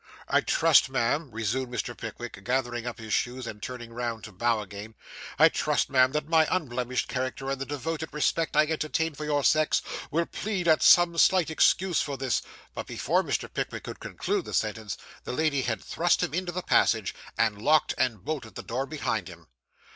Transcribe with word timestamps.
'I 0.29 0.41
trust, 0.41 0.89
ma'am,' 0.89 1.29
resumed 1.29 1.71
Mr. 1.71 1.95
Pickwick, 1.95 2.43
gathering 2.43 2.87
up 2.87 2.97
his 2.97 3.13
shoes, 3.13 3.45
and 3.45 3.61
turning 3.61 3.93
round 3.93 4.23
to 4.23 4.31
bow 4.31 4.59
again 4.61 4.95
'I 5.37 5.49
trust, 5.49 5.91
ma'am, 5.91 6.11
that 6.13 6.27
my 6.27 6.47
unblemished 6.49 7.07
character, 7.07 7.51
and 7.51 7.61
the 7.61 7.67
devoted 7.67 8.09
respect 8.11 8.57
I 8.57 8.65
entertain 8.65 9.13
for 9.13 9.25
your 9.25 9.43
sex, 9.43 9.83
will 10.09 10.25
plead 10.25 10.67
as 10.67 10.83
some 10.85 11.19
slight 11.19 11.51
excuse 11.51 12.01
for 12.01 12.17
this' 12.17 12.41
But 12.73 12.87
before 12.87 13.23
Mr. 13.23 13.47
Pickwick 13.53 13.83
could 13.83 13.99
conclude 13.99 14.45
the 14.45 14.55
sentence, 14.55 14.97
the 15.23 15.33
lady 15.33 15.61
had 15.61 15.83
thrust 15.83 16.23
him 16.23 16.33
into 16.33 16.51
the 16.51 16.63
passage, 16.63 17.13
and 17.37 17.61
locked 17.61 17.93
and 17.95 18.25
bolted 18.25 18.55
the 18.55 18.63
door 18.63 18.87
behind 18.87 19.27
him. 19.27 19.49